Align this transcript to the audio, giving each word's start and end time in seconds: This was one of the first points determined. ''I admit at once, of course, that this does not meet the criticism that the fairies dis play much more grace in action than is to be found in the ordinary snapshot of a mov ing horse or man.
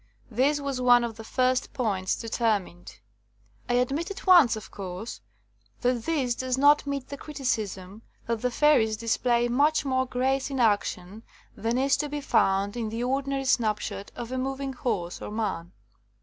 This 0.31 0.59
was 0.59 0.81
one 0.81 1.03
of 1.03 1.15
the 1.17 1.23
first 1.23 1.73
points 1.73 2.15
determined. 2.15 2.97
''I 3.69 3.75
admit 3.79 4.09
at 4.09 4.25
once, 4.25 4.55
of 4.55 4.71
course, 4.71 5.21
that 5.81 6.05
this 6.05 6.33
does 6.33 6.57
not 6.57 6.87
meet 6.87 7.09
the 7.09 7.17
criticism 7.17 8.01
that 8.25 8.41
the 8.41 8.49
fairies 8.49 8.97
dis 8.97 9.17
play 9.17 9.47
much 9.47 9.85
more 9.85 10.07
grace 10.07 10.49
in 10.49 10.59
action 10.59 11.21
than 11.55 11.77
is 11.77 11.95
to 11.97 12.09
be 12.09 12.19
found 12.19 12.75
in 12.75 12.89
the 12.89 13.03
ordinary 13.03 13.45
snapshot 13.45 14.11
of 14.15 14.31
a 14.31 14.37
mov 14.37 14.59
ing 14.59 14.73
horse 14.73 15.21
or 15.21 15.29
man. 15.29 15.71